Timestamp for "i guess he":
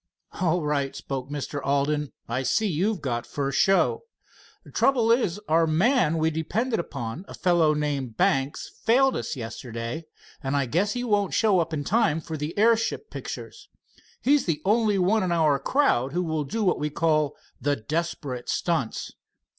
10.57-11.03